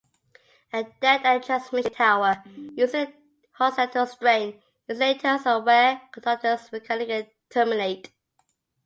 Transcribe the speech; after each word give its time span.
A 0.73 0.83
dead-end 0.99 1.43
transmission 1.43 1.93
tower 1.93 2.41
uses 2.75 3.05
horizontal 3.53 4.07
strain 4.07 4.59
insulators 4.89 5.45
and 5.45 5.63
where 5.63 5.93
the 5.93 6.01
conductors 6.11 6.71
mechanically 6.71 7.31
terminate. 7.51 8.11